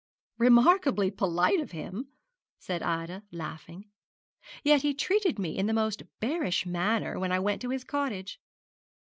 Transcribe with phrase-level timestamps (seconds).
[0.39, 2.07] 'Remarkably polite of him,'
[2.57, 3.85] said Ida, laughing;
[4.63, 8.39] 'yet he treated me in the most bearish manner when I went to his cottage.'